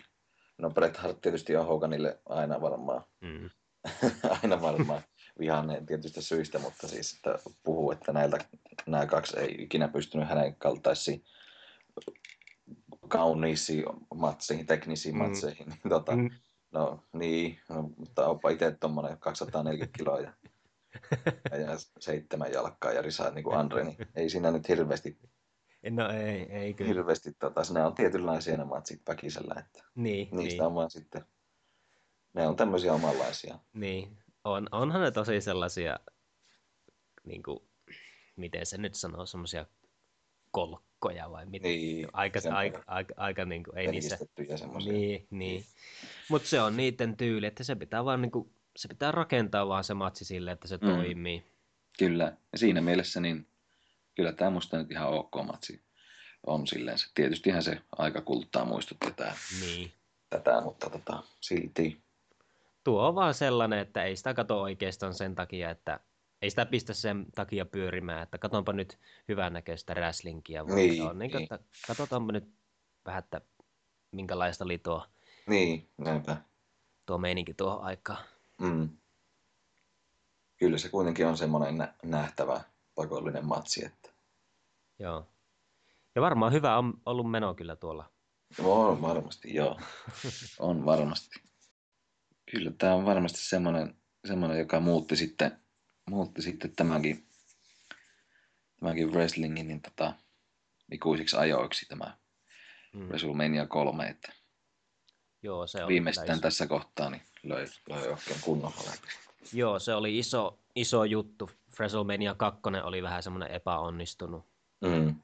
[0.58, 3.50] No Bret Hart tietysti on Hoganille aina varmaan mm,
[4.44, 5.02] aina varmaan
[5.40, 8.38] vihainen tietystä syistä, mutta siis että puhuu, että näiltä
[8.88, 11.24] nämä kaksi ei ikinä pystynyt hänen kaltaisiin
[13.08, 13.86] kauniisiin
[14.16, 15.22] matseihin, teknisiin Mm.
[15.22, 15.68] matseihin.
[15.68, 16.30] Niin, tota, mm,
[16.72, 20.34] no niin, no, mutta onpa itse tuommoinen 240 kiloa ja
[21.68, 25.18] ja seitsemän jalkaa ja risaa niin kuin Andre, niin ei siinä nyt hirveästi,
[25.90, 26.88] No ei, ei kyllä.
[26.94, 31.26] hirveästi tota, ne on tietynlaisia ne matsit väkisellä, että Niin, niistä niin, on vaan sitten,
[32.34, 33.60] ne on tämmöisiä omanlaisia.
[33.74, 34.18] niin.
[34.44, 36.00] On, onhan ne tosi sellaisia,
[37.26, 37.60] niin kuin,
[38.36, 39.66] miten se nyt sanoo, semmoisia
[40.52, 41.68] kolkkoja vai mitä?
[41.68, 44.18] Niin, aika, aika, aika, aika niin kuin, ei niissä...
[44.56, 44.94] semmoisia.
[44.94, 45.64] Niin, niin.
[46.30, 49.84] Mutta se on niiden tyyli, että se pitää vaan niin kuin, se pitää rakentaa vaan
[49.84, 50.88] se matsi sille, että se Mm.
[50.88, 51.44] toimii.
[52.00, 53.48] Kyllä, ja siinä mielessä niin
[54.16, 55.84] kyllä tämä musta nyt ihan ok matsi
[56.48, 57.00] on silleen.
[57.00, 59.92] Se, tietystihän se aika kultaa muistutti tätä, Niin.
[60.30, 62.04] tätä mutta tota, silti.
[62.84, 66.00] Tuo on vaan sellainen, että ei sitä kato oikeastaan sen takia, että
[66.42, 71.32] ei sitä pistä sen takia pyörimään, että katonpa nyt hyvännäköistä wrestlingiä, Niin, se on niin,
[71.32, 71.54] kuin, niin.
[71.54, 72.50] että katsotaanpa nyt
[73.06, 73.42] vähän, että
[74.12, 75.06] minkälaista oli tuo,
[75.48, 76.38] Niin, näinpä.
[77.06, 78.24] tuo meininki tuohon aikaan.
[78.62, 78.90] Mm.
[80.58, 82.62] Kyllä se kuitenkin on semmoinen nä- nähtävä
[82.96, 84.10] pakollinen matsi, että
[85.00, 85.28] Joo.
[86.16, 88.12] Ja varmaan hyvä on ollut meno kyllä tuolla.
[88.60, 89.80] on varmasti, joo.
[90.60, 91.42] On varmasti.
[92.52, 93.96] Kyllä tämä on varmasti semmoinen,
[94.28, 95.60] semmoinen joka muutti sitten,
[96.10, 97.28] muutti sitten tämänkin,
[98.80, 100.14] tämänkin wrestlingin niin tota,
[100.92, 102.18] ikuisiksi ajoiksi tämä
[102.94, 103.08] Mm.
[103.08, 104.34] WrestleMania 3, että
[105.44, 109.08] Joo, se viimeistään tässä kohtaa niin löi, löi oikein kunnolla läpi.
[109.54, 111.50] Joo, se oli iso, iso juttu.
[111.80, 114.46] WrestleMania 2 oli vähän semmoinen epäonnistunut,
[114.82, 115.16] Mm.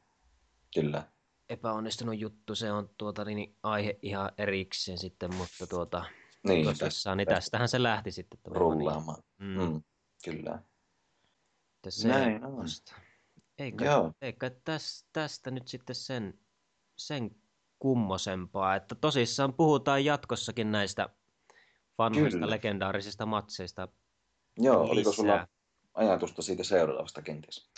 [0.74, 1.04] Kyllä.
[1.50, 2.56] epäonnistunut juttu.
[2.56, 6.06] Se on tuota, niin aihe ihan erikseen sitten, mutta tuota,
[6.44, 8.40] Niin, tosissaan, niin tästä tästähän se lähti sitten.
[8.46, 9.24] rullaamaan.
[9.38, 9.62] Mm.
[9.62, 9.84] Mm.
[10.26, 10.62] Kyllä.
[11.90, 12.58] Se Näin on.
[12.58, 12.96] vasta.
[13.58, 14.12] Eikä, Joo.
[14.22, 16.40] eikä täs, tästä nyt sitten sen,
[16.96, 17.36] sen
[17.80, 21.10] kummosempaa, että tosissaan puhutaan jatkossakin näistä
[21.98, 22.50] vanhoista Kyllä.
[22.50, 23.88] legendaarisista matseista.
[24.60, 24.94] Joo, lisää.
[24.94, 25.48] oliko sulla
[25.94, 27.70] ajatusta siitä seuraavasta kenties?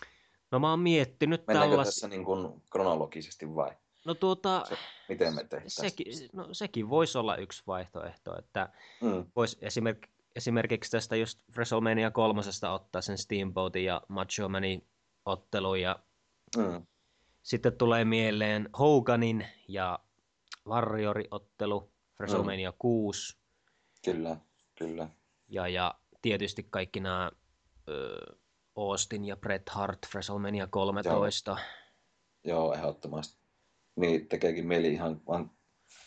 [0.52, 1.88] No mä oon miettinyt Mennäänkö tällas...
[1.88, 3.72] tässä niin kuin kronologisesti vai
[4.06, 4.78] No tuota, se,
[5.10, 5.90] miten me tehtäisiin?
[5.90, 8.70] sekin, no, sekin voisi olla yksi vaihtoehto, että
[9.02, 9.26] Mm.
[9.36, 14.88] voisi esimerk, esimerkiksi tästä just WrestleMania kolmosesta ottaa sen Steamboatin ja Macho Manin
[15.26, 16.00] ottelun ja
[16.58, 16.86] Mm.
[17.42, 20.00] sitten tulee mieleen Hoganin ja
[20.68, 23.38] Warriori-ottelu WrestleMania 6
[24.06, 24.38] Kyllä,
[24.76, 25.10] kyllä.
[25.50, 27.32] ja, ja tietysti kaikki nämä
[27.90, 28.18] ö,
[28.76, 31.58] Austin ja Bret Hart WrestleMania 13.
[32.44, 33.42] Joo, ehdottomasti.
[33.96, 35.52] Niin tekeekin mieli ihan vaan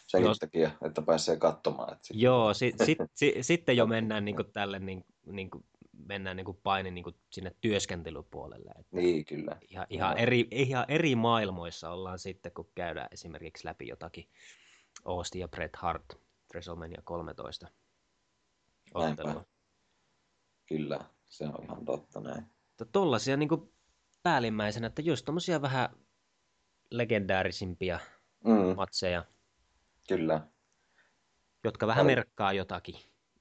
[0.07, 0.35] senkin Joo.
[0.35, 1.92] takia, että pääsee katsomaan.
[1.92, 5.64] Että sit- Joo, si, si, si, sitten jo mennään niin tälle, niin, niin kuin,
[6.07, 8.70] mennään niin paine niin sinne työskentelypuolelle.
[8.70, 9.57] Että Niin, kyllä.
[9.70, 10.22] ihan, ihan, Joo.
[10.22, 14.29] eri, ihan eri maailmoissa ollaan sitten, kun käydään esimerkiksi läpi jotakin
[15.05, 16.05] Austin ja Bret Hart
[16.55, 17.66] WrestleMania 13
[18.94, 19.22] Näinpä.
[19.22, 19.44] ottelua.
[20.66, 22.44] Kyllä, se on ihan totta näin.
[22.68, 23.72] Mutta tollasia niin
[24.22, 25.88] päällimmäisenä, että just tommosia vähän
[26.90, 28.00] legendaarisimpia
[28.44, 29.24] Mm, matseja,
[30.09, 30.46] kyllä.
[31.64, 32.94] jotka vähän Oli- merkkaa jotakin.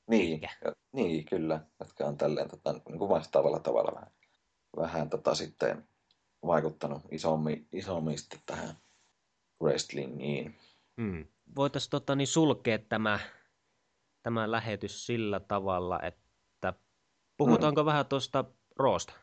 [0.07, 0.49] Niin, ja,
[0.91, 1.59] niin, kyllä.
[1.79, 4.12] Jotka on tälleen tota, niin kuin vastaavalla tavalla vähän,
[4.77, 5.88] vähän tota, sitten
[6.45, 8.75] vaikuttanut isommin, isommin sitten tähän
[9.62, 10.57] wrestlingiin.
[10.97, 11.25] Mm.
[11.55, 13.19] Voitaisiin tota, niin sulkea tämä,
[14.23, 16.22] tämä lähetys sillä tavalla, että
[17.45, 19.13] puhutaanko vähän tuosta Roosta?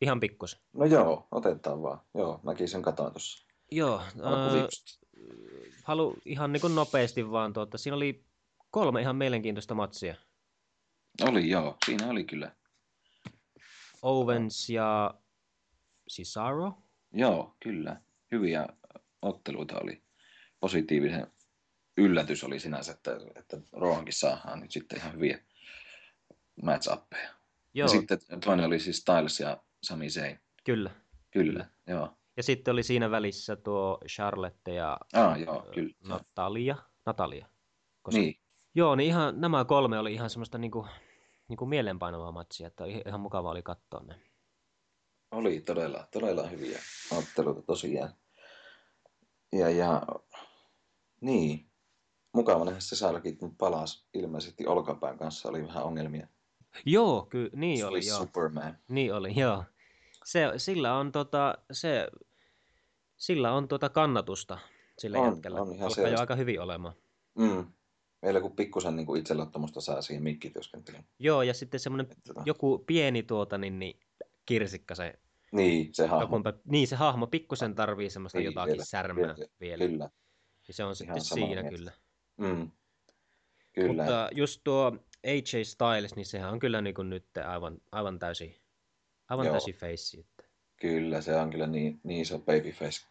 [0.00, 0.60] Ihan pikkusen.
[0.72, 2.00] No joo, otetaan vaan.
[2.14, 3.46] Joo, mäkin sen katoin tuossa.
[3.70, 5.06] Joo, alkuviikosta.
[5.84, 8.24] halu ihan niin kuin nopeasti vaan, tuota, siinä oli
[8.70, 10.14] kolme ihan mielenkiintoista matsia.
[11.22, 12.52] Oli joo, siinä oli kyllä.
[14.02, 15.14] Owens ja
[16.10, 16.72] Cesaro.
[17.12, 18.00] Joo, kyllä.
[18.32, 18.66] Hyviä
[19.22, 20.02] otteluita oli.
[20.60, 21.32] Positiivinen
[21.96, 25.38] yllätys oli sinänsä, että, että Rohankin saadaan nyt sitten ihan hyviä
[26.62, 27.30] match uppeja.
[27.74, 30.40] Joo, Ja sitten toinen oli siis Styles ja Sami Zayn.
[30.64, 30.90] kyllä.
[31.30, 32.16] Kyllä, joo.
[32.36, 35.94] Ja sitten oli siinä välissä tuo Charlotte ja Ah, joo, kyllä.
[36.08, 36.76] Natalia.
[37.06, 37.46] Natalia.
[38.02, 38.40] Koska- Niin,
[38.74, 40.86] Joo, niin ihan, nämä kolme oli ihan semmoista niinku,
[41.48, 44.20] niinku mielenpainavaa matsia, että ihan, mukava oli katsoa ne.
[45.30, 46.78] oli todella, todella hyviä
[47.18, 48.14] otteluita tosiaan.
[49.52, 50.02] Ja, ja
[51.20, 51.70] niin,
[52.34, 54.06] mukava nähdä se Sarkit nyt palasi.
[54.14, 56.28] Ilmeisesti olkapään kanssa oli vähän ongelmia.
[56.84, 58.18] Joo, kyllä, niin Se oli, oli joo.
[58.18, 58.78] Superman.
[58.88, 59.64] Niin oli, joo.
[60.24, 62.08] Se, sillä on tota, se,
[63.16, 64.58] sillä on tota kannatusta
[64.98, 65.60] sillä On, jätkällä.
[65.62, 66.94] on ihan Alkaa jo aika hyvin olemaan.
[67.34, 67.66] Mm.
[68.22, 71.04] Meillä kun pikkusen niin itseluottamusta saa siihen mikkityöskentelyyn.
[71.18, 74.00] Joo, ja sitten semmoinen tota- joku pieni tuota, niin, niin
[74.46, 75.14] kirsikka se,
[75.52, 76.36] Niin, se hahmo.
[76.36, 79.84] joku, niin se hahmo pikkusen tarvii semmoista Niin, jotakin vielä, särmää vielä, vielä.
[79.88, 80.10] Kyllä.
[80.68, 81.76] Ja se on sitten samaa siinä mieltä.
[81.78, 81.92] kyllä.
[82.36, 82.70] Mm.
[83.72, 84.02] Kyllä.
[84.02, 88.56] Mutta just tuo AJ Styles, niin sehän on kyllä niin kuin nyt aivan, aivan täysin,
[89.28, 89.52] aivan Joo.
[89.52, 90.20] täysin face.
[90.20, 90.44] Että.
[90.80, 93.06] Kyllä, se on kyllä niin, niin iso babyface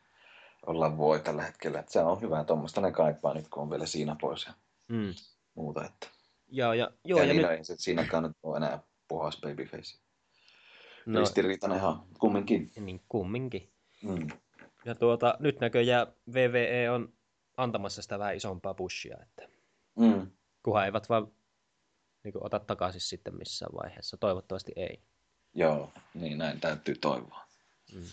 [0.65, 1.79] olla voi tällä hetkellä.
[1.79, 4.53] Että se on hyvä, tuommoista ne kaipaa nyt, kun on vielä siinä pois ja
[4.87, 5.13] Mm.
[5.55, 5.85] muuta.
[5.85, 6.07] Että.
[6.47, 9.97] Ja, ja, joo, ja, ja, nyt, ei se siinäkään nyt ole enää puhas babyface.
[11.05, 12.71] No, Ristiriitainen ihan kumminkin.
[12.79, 13.69] niin kumminkin.
[14.03, 14.27] Mm.
[14.85, 17.13] Ja tuota, nyt näköjään VVE on
[17.57, 19.47] antamassa sitä vähän isompaa pushia, että
[19.95, 20.31] Mm.
[20.63, 21.27] kunhan eivät vaan
[22.23, 24.17] niin kuin, ota takaisin sitten missään vaiheessa.
[24.17, 25.01] Toivottavasti ei.
[25.55, 27.47] Joo, niin näin täytyy toivoa.
[27.93, 28.03] Mm.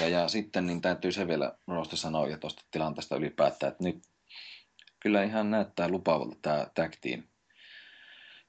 [0.00, 4.02] Ja, ja sitten niin täytyy se vielä Roosta sanoa ja tuosta tilanteesta ylipäätään, että nyt
[5.00, 7.22] kyllä ihan näyttää lupaavalta tämä tag team,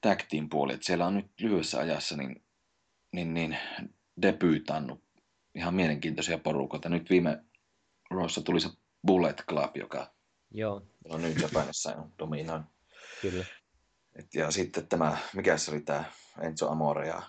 [0.02, 0.74] tag team puoli.
[0.74, 2.44] Että siellä on nyt lyhyessä ajassa niin,
[3.12, 3.58] niin, niin
[4.22, 5.04] debyytannut
[5.56, 6.90] ihan mielenkiintoisia porukoita.
[6.90, 7.44] Nyt viime
[8.12, 8.70] Roossa tuli se
[9.08, 10.14] Bullet Club, joka
[10.52, 12.64] Joo, on nyt Japanissa on dominoin.
[13.22, 13.46] kyllä.
[14.16, 16.04] Et, ja sitten tämä, mikä se oli tämä
[16.42, 17.22] Enzo Amore ja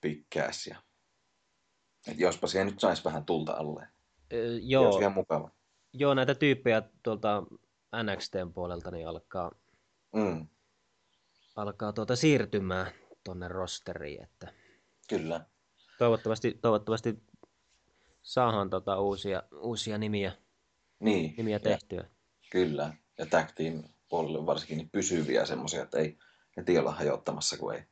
[0.00, 0.66] Big Cass.
[0.66, 0.76] Ja,
[2.06, 3.88] et jospa siihen nyt saisi vähän tulta alle.
[4.32, 4.84] Ö, Joo.
[4.84, 5.50] Olisi ihan mukava.
[5.92, 7.42] joo, näitä tyyppejä tuolta
[8.02, 9.50] NXTn puolelta niin alkaa,
[10.14, 10.46] Mm,
[11.56, 12.92] alkaa tuota siirtymään
[13.24, 14.52] tuonne rosteriin, että
[15.08, 15.46] kyllä.
[15.98, 17.22] toivottavasti, toivottavasti
[18.22, 20.32] saadaan tota uusia, uusia nimiä,
[21.00, 22.04] Niin, nimiä ja, tehtyä.
[22.50, 22.94] kyllä.
[23.18, 26.18] Ja tag team puolelle varsinkin niin pysyviä semmoisia, että ei
[26.56, 27.82] heti olla hajottamassa, kun ei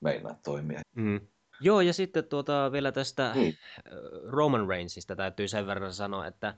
[0.00, 0.80] meinaa toimia.
[0.96, 1.20] Mm.
[1.60, 3.40] Joo, ja sitten tuota, vielä tästä ö,
[4.30, 6.54] Roman Reignsista täytyy sen verran sanoa, että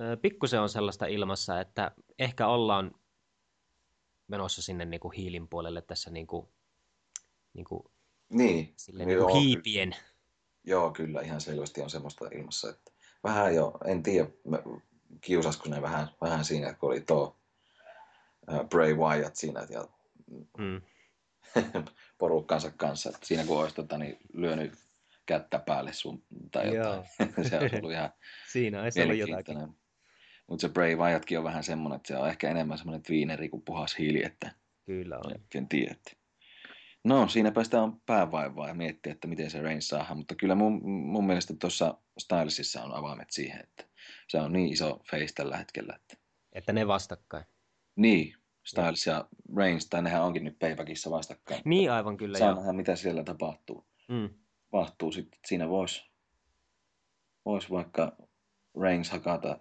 [0.00, 2.92] ö, pikkusen on sellaista ilmassa, että ehkä ollaan
[4.28, 6.48] menossa sinne niin kuin hiilin puolelle tässä niin kuin,
[7.54, 7.84] niin kuin,
[8.28, 9.90] Niin, silleen niin niin kuin joo, hiipien.
[9.90, 9.96] Ky-
[10.64, 12.92] joo, kyllä ihan selvästi on semmoista ilmassa, että
[13.24, 14.28] vähän jo, en tiedä,
[15.20, 17.43] kiusasko ne vähän, vähän siinä, kun oli tuo äh,
[18.70, 19.88] Bray Wyatt siinä ja
[20.58, 20.82] Mm.
[22.18, 23.08] porukkansa kanssa.
[23.08, 24.72] Että siinä kun olisi tota, niin, lyönyt
[25.26, 27.04] kättä päälle sun tai jotain,
[27.48, 28.10] se olisi ollut ihan
[28.52, 29.58] Siinä olisi ollut jotakin.
[30.46, 33.62] Mutta se Bray Wyattkin on vähän semmoinen, että se on ehkä enemmän semmoinen twiineri kuin
[33.62, 34.52] puhas hiili, että
[34.86, 35.34] Kyllä on.
[35.50, 35.94] ken tiedä.
[37.04, 40.88] No, siinäpä sitä on päävaivaa ja miettiä, että miten se Reigns saadaan, mutta kyllä mun,
[40.88, 43.84] mun mielestä tuossa Stylesissa on avaimet siihen, että
[44.28, 46.16] se on niin iso face tällä hetkellä, että
[46.52, 47.44] Että ne vastakkain.
[47.96, 51.62] Niin, Styles ja Reigns, tai nehän onkin nyt paybackissa vastakkain.
[51.64, 53.86] Niin aivan kyllä Saa nähdä, mitä siellä tapahtuu.
[54.08, 54.30] Mm.
[54.72, 56.02] Vahtuu sitten, siinä voisi
[57.44, 58.16] vois vaikka
[58.80, 59.58] Reigns hakata,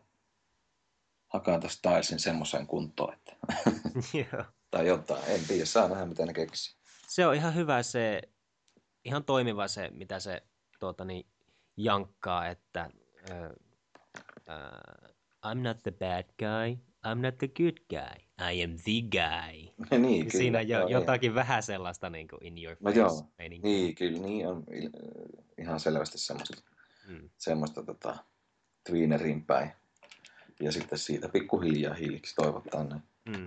[1.28, 3.36] hakata Stylesin semmoiseen kuntoon, että,
[4.32, 4.44] Joo.
[4.72, 6.76] tai jotain, en tiedä, saa nähdä mitä ne keksii.
[7.08, 8.22] Se on ihan hyvä se,
[9.06, 10.44] ihan toimiva se, mitä se
[10.80, 11.26] tuota, niin,
[11.78, 12.90] jankkaa, että
[13.32, 13.74] uh,
[14.50, 15.14] uh,
[15.46, 19.74] I'm not the bad guy, I'm not the good guy, I am the guy.
[20.00, 20.42] niin, kyllä.
[20.42, 23.72] Siinä jo, joo, jotakin vähän sellaista niin kuin in your No face joo, meininkiä.
[23.72, 24.64] Niin, kyllä, niin on
[25.58, 26.62] ihan selvästi semmoista,
[27.08, 27.30] Mm.
[27.38, 28.18] semmoista tota,
[28.90, 29.72] tweenerin päin.
[30.60, 32.96] Ja sitten siitä pikkuhiljaa hiiliksi toivottaa ne.
[33.26, 33.46] Mm.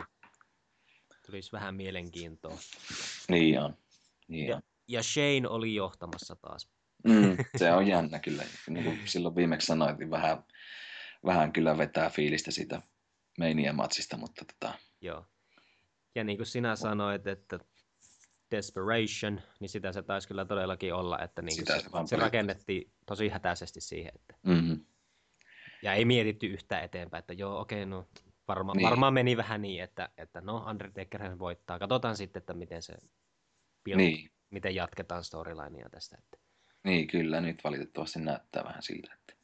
[1.26, 2.58] Tulisi vähän mielenkiintoa.
[3.28, 3.76] Niin on.
[4.28, 4.62] Niin Ja, on.
[4.88, 6.70] ja Shane oli johtamassa taas.
[7.04, 8.42] Mm, se on jännä kyllä.
[8.70, 10.44] Niin kuin silloin viimeksi sanoit, niin vähän,
[11.24, 12.82] vähän kyllä vetää fiilistä siitä
[13.38, 15.26] meinien matsista, mutta tota, Joo.
[16.14, 17.58] Ja niin kuin sinä sanoit, että
[18.50, 23.28] desperation, niin sitä se taisi kyllä todellakin olla, että niin Sitä se, se rakennettiin tosi
[23.28, 24.12] hätäisesti siihen.
[24.14, 24.80] Että, mm,
[25.82, 28.08] ja ei mietitty yhtään eteenpäin, että joo, okei, no
[28.48, 28.84] varma, Niin.
[28.84, 31.78] varmaan meni vähän niin, että, että no Undertaker voittaa.
[31.78, 32.94] Katsotaan sitten, että miten se
[33.84, 36.16] build, niin, miten jatketaan storylinea tästä.
[36.18, 36.38] Että.
[36.84, 39.34] niin, kyllä nyt valitettavasti näyttää vähän siltä, että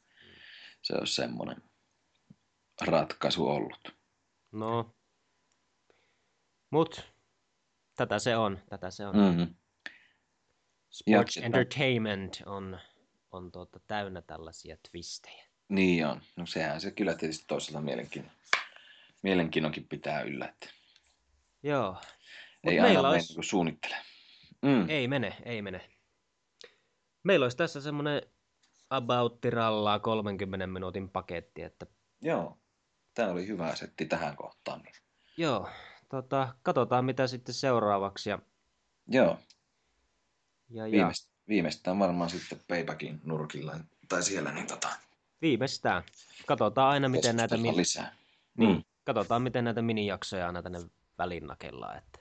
[0.81, 1.63] se olisi semmoinen
[2.81, 3.95] ratkaisu ollut.
[4.51, 4.95] No,
[6.69, 7.13] mut
[7.95, 9.15] tätä se on, tätä se on.
[9.15, 9.55] Mm-hmm.
[10.89, 11.45] Sports Jatketaan.
[11.45, 12.79] Entertainment on,
[13.31, 15.45] on tuota, täynnä tällaisia twistejä.
[15.69, 16.21] Niin on.
[16.35, 18.31] No sehän se kyllä tietysti toisella mielenkiinnon.
[19.21, 20.69] Mielenkiinnonkin pitää yllä, että
[21.63, 21.91] Joo.
[21.93, 22.03] Mut
[22.73, 23.27] ei meillä aina mene olisi...
[23.27, 23.95] niin kuin suunnittele.
[24.61, 24.89] Mm.
[24.89, 25.89] Ei mene, ei mene.
[27.23, 28.21] Meillä olisi tässä semmoinen
[28.89, 31.85] about tirallaa 30 minuutin paketti, että
[32.21, 32.62] Joo,
[33.13, 34.81] tämä oli hyvä setti tähän kohtaan.
[34.81, 34.95] Niin.
[35.37, 35.69] joo,
[36.09, 38.29] tota, katsotaan mitä sitten seuraavaksi.
[38.29, 38.39] Ja,
[39.07, 39.37] Joo,
[40.69, 44.89] ja, ja viimeist, viimeistään varmaan sitten Paybackin nurkilla tai siellä, niin tota,
[45.41, 46.03] viimeistään.
[46.47, 47.77] Katsotaan aina, miten näitä, min...
[47.77, 48.15] lisää.
[48.57, 48.83] niin, Mm.
[49.05, 50.79] katsotaan, miten näitä minijaksoja aina tänne
[51.17, 51.97] väliin nakellaan.
[51.97, 52.19] Että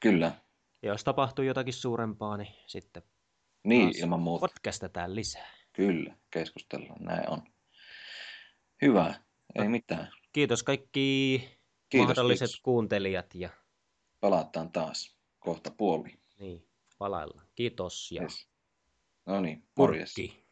[0.00, 0.32] Kyllä,
[0.82, 3.02] jos tapahtuu jotakin suurempaa, niin sitten
[3.64, 4.40] niin ilman muuta.
[4.40, 5.50] podcastetaan lisää.
[5.72, 7.42] Kyllä, keskustellaan, näin on.
[8.82, 9.14] Hyvä,
[9.54, 10.12] ei mitään.
[10.32, 11.38] Kiitos kaikki
[11.88, 12.60] Kiitos, mahdolliset kiitos.
[12.60, 13.48] kuuntelijat ja
[14.20, 16.18] Palataan taas kohta puoli.
[16.38, 17.46] Niin, palaillaan.
[17.54, 18.48] Kiitos ja Yes.
[19.26, 20.14] No niin, morjes.
[20.14, 20.45] purkki.